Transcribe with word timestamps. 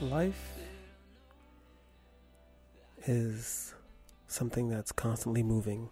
Life 0.00 0.52
is 3.06 3.74
something 4.28 4.68
that's 4.68 4.92
constantly 4.92 5.42
moving, 5.42 5.90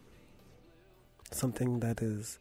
something 1.33 1.81
that 1.81 2.01
is 2.01 2.39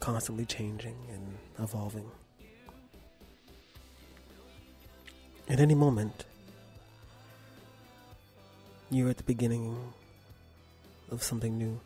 constantly 0.00 0.46
changing 0.46 0.96
and 1.12 1.38
evolving. 1.58 2.10
At 5.48 5.60
any 5.60 5.74
moment, 5.74 6.24
you're 8.90 9.10
at 9.10 9.18
the 9.18 9.24
beginning 9.24 9.76
of 11.10 11.22
something 11.22 11.58
new, 11.58 11.78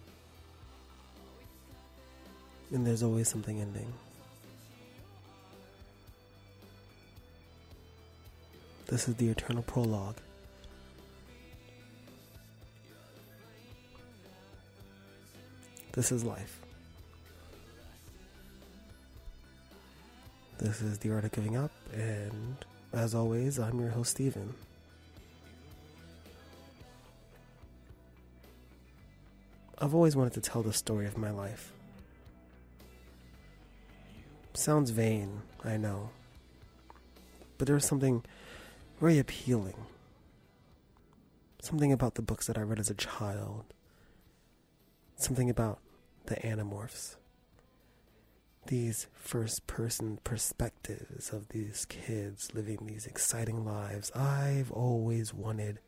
and 2.73 2.87
there's 2.87 3.03
always 3.03 3.29
something 3.29 3.61
ending. 3.61 3.93
This 8.87 9.09
is 9.09 9.17
the 9.17 9.29
eternal 9.29 9.63
prologue. 9.63 10.19
This 15.93 16.13
is 16.13 16.23
life. 16.23 16.61
This 20.65 20.81
is 20.81 20.97
the 21.01 21.11
art 21.11 21.27
of 21.27 21.33
giving 21.33 21.59
up, 21.59 21.71
and 21.93 22.57
as 22.91 23.15
always, 23.15 23.59
I'm 23.59 23.79
your 23.79 23.91
host, 23.91 24.13
Steven. 24.13 24.55
I've 29.77 29.95
always 29.95 30.17
wanted 30.17 30.33
to 30.33 30.41
tell 30.41 30.63
the 30.63 30.73
story 30.73 31.07
of 31.07 31.19
my 31.19 31.31
life. 31.31 31.71
Sounds 34.55 34.89
vain, 34.89 35.43
I 35.63 35.77
know. 35.77 36.09
But 37.59 37.69
there's 37.69 37.85
something 37.85 38.25
very 38.99 39.19
appealing. 39.19 39.77
Something 41.61 41.93
about 41.93 42.15
the 42.15 42.23
books 42.23 42.47
that 42.47 42.57
I 42.57 42.63
read 42.63 42.81
as 42.81 42.89
a 42.89 42.95
child. 42.95 43.65
Something 45.17 45.51
about 45.51 45.81
the 46.25 46.37
Animorphs. 46.37 47.17
These 48.67 49.09
first 49.13 49.67
person 49.67 50.19
perspectives 50.25 51.31
of 51.33 51.49
these 51.49 51.85
kids 51.85 52.55
living 52.55 52.87
these 52.87 53.07
exciting 53.07 53.65
lives. 53.65 54.11
I've 54.13 54.73
always 54.73 55.35
wanted 55.35 55.81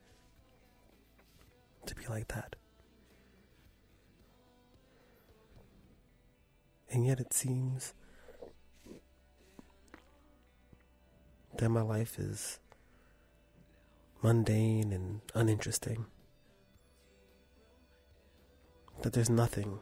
to 1.86 1.94
be 1.94 2.06
like 2.08 2.28
that. 2.28 2.56
And 6.90 7.06
yet 7.06 7.18
it 7.18 7.32
seems 7.32 7.94
that 11.56 11.68
my 11.70 11.82
life 11.82 12.18
is 12.18 12.60
mundane 14.22 14.92
and 14.92 15.20
uninteresting. 15.34 16.06
That 19.02 19.14
there's 19.14 19.30
nothing 19.30 19.78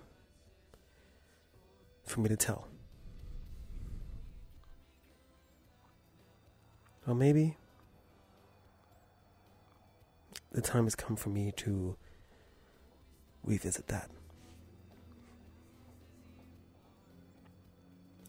for 2.04 2.20
me 2.20 2.28
to 2.28 2.36
tell. 2.36 2.68
Well, 7.06 7.14
maybe 7.16 7.56
the 10.52 10.62
time 10.62 10.84
has 10.84 10.94
come 10.94 11.16
for 11.16 11.28
me 11.28 11.52
to 11.56 11.96
revisit 13.44 13.88
that. 13.88 14.10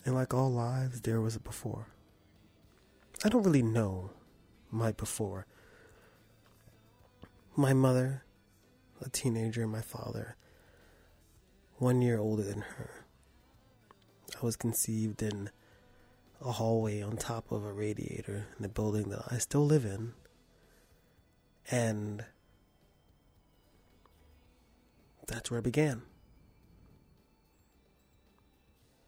And 0.04 0.14
like 0.14 0.34
all 0.34 0.52
lives, 0.52 1.02
there 1.02 1.22
was 1.22 1.36
a 1.36 1.40
before. 1.40 1.88
I 3.24 3.30
don't 3.30 3.44
really 3.44 3.64
know 3.64 4.12
my 4.70 4.92
before. 4.92 5.48
My 7.56 7.74
mother, 7.74 8.24
a 9.02 9.10
teenager, 9.10 9.66
my 9.66 9.82
father, 9.82 10.36
one 11.78 12.02
year 12.02 12.20
older 12.20 12.44
than 12.44 12.62
her. 12.62 13.06
I 14.42 14.46
was 14.46 14.56
conceived 14.56 15.24
in 15.24 15.50
a 16.42 16.52
hallway 16.54 17.02
on 17.02 17.18
top 17.18 17.52
of 17.52 17.64
a 17.64 17.72
radiator 17.72 18.48
in 18.58 18.64
the 18.64 18.70
building 18.70 19.10
that 19.10 19.24
I 19.32 19.38
still 19.38 19.66
live 19.66 19.86
in. 19.86 20.14
And 21.72 22.26
that's 25.28 25.50
where 25.50 25.60
it 25.60 25.64
began. 25.64 26.04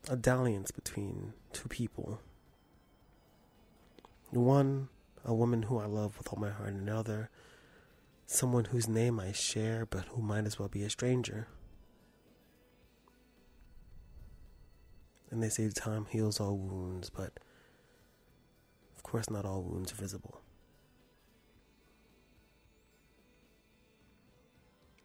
A 0.10 0.16
dalliance 0.16 0.72
between 0.72 1.34
two 1.54 1.68
people. 1.68 2.22
One, 4.30 4.90
a 5.24 5.34
woman 5.34 5.64
who 5.64 5.78
I 5.80 5.86
love 5.86 6.18
with 6.18 6.30
all 6.32 6.40
my 6.40 6.50
heart, 6.50 6.70
and 6.70 6.82
another, 6.82 7.30
someone 8.26 8.66
whose 8.66 8.88
name 8.88 9.20
I 9.20 9.32
share 9.32 9.86
but 9.86 10.06
who 10.06 10.22
might 10.22 10.46
as 10.46 10.58
well 10.58 10.70
be 10.70 10.84
a 10.84 10.90
stranger. 10.90 11.48
And 15.38 15.44
they 15.44 15.50
say 15.50 15.70
time 15.70 16.08
heals 16.10 16.40
all 16.40 16.58
wounds, 16.58 17.12
but 17.12 17.32
of 18.96 19.04
course, 19.04 19.30
not 19.30 19.46
all 19.46 19.62
wounds 19.62 19.92
are 19.92 19.96
visible. 19.96 20.42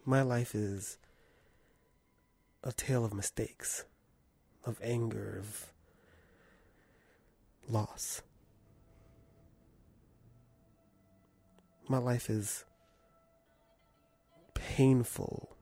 My 0.06 0.22
life 0.22 0.54
is 0.54 0.96
a 2.64 2.72
tale 2.72 3.04
of 3.04 3.12
mistakes, 3.12 3.84
of 4.64 4.80
anger, 4.82 5.36
of 5.38 5.66
loss. 7.68 8.22
My 11.90 11.98
life 11.98 12.30
is 12.30 12.64
painful. 14.54 15.54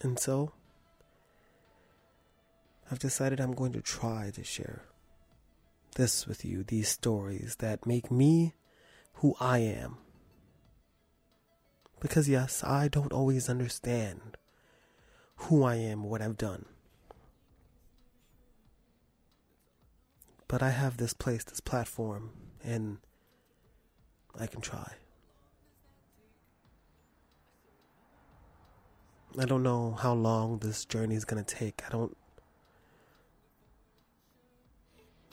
And 0.00 0.18
so, 0.18 0.54
I've 2.92 2.98
decided 2.98 3.40
I'm 3.40 3.54
going 3.54 3.72
to 3.72 3.80
try 3.80 4.30
to 4.34 4.44
share 4.44 4.82
this 5.96 6.26
with 6.26 6.44
you, 6.44 6.62
these 6.62 6.90
stories 6.90 7.56
that 7.60 7.86
make 7.86 8.10
me 8.10 8.52
who 9.14 9.34
I 9.40 9.60
am. 9.60 9.96
Because, 12.00 12.28
yes, 12.28 12.62
I 12.62 12.88
don't 12.88 13.10
always 13.10 13.48
understand 13.48 14.36
who 15.36 15.64
I 15.64 15.76
am, 15.76 16.04
what 16.04 16.20
I've 16.20 16.36
done. 16.36 16.66
But 20.46 20.62
I 20.62 20.68
have 20.68 20.98
this 20.98 21.14
place, 21.14 21.44
this 21.44 21.60
platform, 21.60 22.32
and 22.62 22.98
I 24.38 24.46
can 24.46 24.60
try. 24.60 24.92
I 29.38 29.46
don't 29.46 29.62
know 29.62 29.92
how 29.92 30.12
long 30.12 30.58
this 30.58 30.84
journey 30.84 31.14
is 31.14 31.24
going 31.24 31.42
to 31.42 31.54
take. 31.54 31.82
I 31.86 31.88
don't 31.88 32.14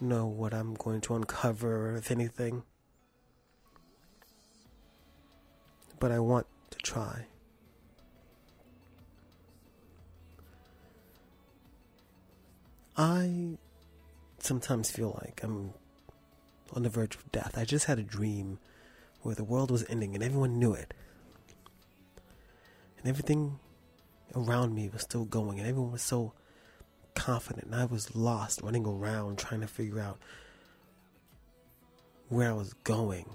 know 0.02 0.26
what 0.26 0.54
I'm 0.54 0.74
going 0.74 1.02
to 1.02 1.16
uncover, 1.16 1.96
if 1.96 2.12
anything. 2.12 2.64
But 6.00 6.12
I 6.12 6.20
want 6.20 6.48
to 6.72 6.78
try. 6.78 7.26
I 12.98 13.58
sometimes 14.40 14.92
feel 14.92 15.18
like 15.22 15.42
I'm 15.44 15.74
on 16.74 16.84
the 16.84 16.90
verge 16.90 17.16
of 17.16 17.32
death. 17.32 17.58
I 17.58 17.66
just 17.66 17.86
had 17.86 18.00
a 18.00 18.04
dream 18.04 18.60
where 19.22 19.36
the 19.36 19.44
world 19.44 19.72
was 19.72 19.86
ending 19.90 20.16
and 20.16 20.24
everyone 20.24 20.60
knew 20.60 20.74
it. 20.74 20.94
And 22.98 23.08
everything 23.08 23.60
around 24.36 24.76
me 24.76 24.90
was 24.92 25.02
still 25.02 25.26
going 25.26 25.60
and 25.60 25.68
everyone 25.68 25.92
was 25.92 26.02
so 26.02 26.34
confident 27.16 27.68
and 27.68 27.76
I 27.76 27.86
was 27.86 28.16
lost 28.16 28.62
running 28.62 28.86
around 28.86 29.38
trying 29.38 29.62
to 29.62 29.68
figure 29.68 30.00
out 30.00 30.18
where 32.30 32.50
I 32.50 32.54
was 32.54 32.74
going. 32.84 33.26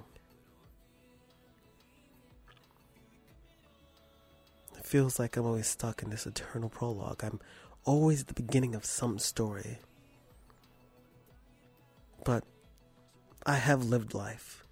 It 4.78 4.86
feels 4.86 5.18
like 5.18 5.36
I'm 5.36 5.46
always 5.46 5.66
stuck 5.66 6.02
in 6.02 6.10
this 6.10 6.26
eternal 6.26 6.68
prologue. 6.68 7.22
I'm 7.24 7.40
always 7.84 8.22
at 8.22 8.28
the 8.28 8.34
beginning 8.34 8.74
of 8.74 8.84
some 8.84 9.18
story. 9.18 9.78
But 12.24 12.44
I 13.44 13.56
have 13.56 13.84
lived 13.84 14.14
life. 14.14 14.64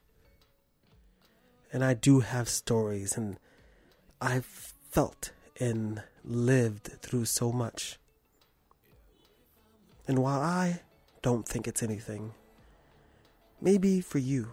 And 1.73 1.85
I 1.85 1.95
do 1.95 2.21
have 2.21 2.49
stories, 2.49 3.17
and 3.17 3.39
I've 4.21 4.45
felt 4.91 5.33
and 5.59 6.03
lived 6.23 7.01
through 7.01 7.25
so 7.25 7.51
much. 7.51 7.99
And 10.07 10.19
while 10.19 10.41
I 10.41 10.81
don't 11.23 11.47
think 11.47 11.69
it's 11.69 11.83
anything, 11.83 12.35
maybe 13.61 14.01
for 14.01 14.19
you, 14.19 14.49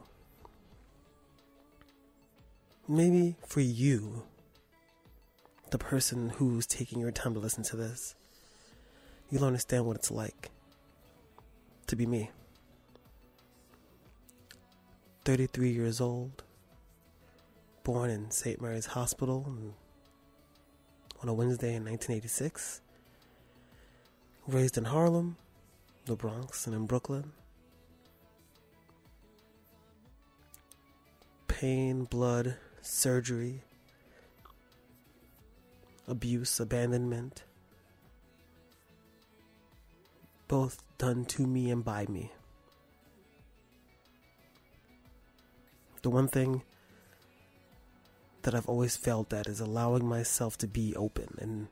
maybe 2.87 3.35
for 3.45 3.61
you, 3.61 4.23
the 5.71 5.77
person 5.77 6.29
who's 6.29 6.65
taking 6.65 6.99
your 6.99 7.11
time 7.11 7.33
to 7.33 7.39
listen 7.39 7.63
to 7.63 7.75
this, 7.75 8.15
you'll 9.29 9.45
understand 9.45 9.85
what 9.85 9.95
it's 9.95 10.11
like 10.11 10.49
to 11.87 11.95
be 11.95 12.05
me. 12.05 12.31
33 15.25 15.69
years 15.69 16.01
old, 16.01 16.43
born 17.83 18.09
in 18.09 18.31
St. 18.31 18.61
Mary's 18.61 18.87
Hospital 18.87 19.45
on 21.21 21.29
a 21.29 21.33
Wednesday 21.33 21.75
in 21.75 21.85
1986, 21.85 22.81
raised 24.53 24.77
in 24.77 24.85
Harlem, 24.85 25.37
the 26.05 26.15
Bronx, 26.15 26.65
and 26.65 26.75
in 26.75 26.85
Brooklyn. 26.85 27.31
Pain, 31.47 32.05
blood, 32.05 32.55
surgery, 32.81 33.61
abuse, 36.07 36.59
abandonment, 36.59 37.43
both 40.47 40.81
done 40.97 41.25
to 41.25 41.45
me 41.45 41.69
and 41.69 41.83
by 41.83 42.05
me. 42.07 42.31
The 46.01 46.09
one 46.09 46.27
thing 46.27 46.63
that 48.43 48.55
I've 48.55 48.69
always 48.69 48.95
felt 48.95 49.29
that 49.29 49.47
is 49.47 49.59
allowing 49.59 50.05
myself 50.05 50.57
to 50.59 50.67
be 50.67 50.95
open 50.95 51.37
and 51.39 51.67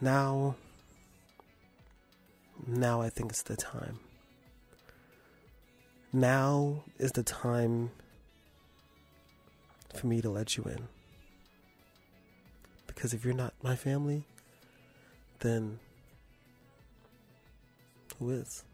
now 0.00 0.54
now 2.66 3.00
I 3.00 3.10
think 3.10 3.30
it's 3.30 3.42
the 3.42 3.56
time. 3.56 3.98
Now 6.12 6.84
is 6.98 7.12
the 7.12 7.22
time 7.22 7.90
for 9.94 10.06
me 10.06 10.20
to 10.22 10.30
let 10.30 10.56
you 10.56 10.64
in. 10.64 10.88
Because 12.86 13.12
if 13.12 13.24
you're 13.24 13.34
not 13.34 13.54
my 13.62 13.76
family, 13.76 14.24
then 15.40 15.78
who 18.18 18.30
is? 18.30 18.64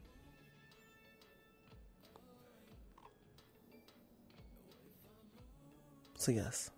So, 6.17 6.31
yes. 6.31 6.71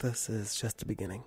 This 0.00 0.30
is 0.30 0.54
just 0.54 0.78
the 0.78 0.86
beginning. 0.86 1.22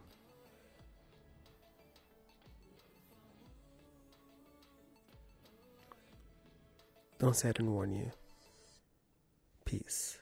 Don't 7.19 7.35
say 7.35 7.49
I 7.49 7.51
didn't 7.51 7.71
warn 7.71 7.93
you. 7.93 8.11
Peace. 9.63 10.17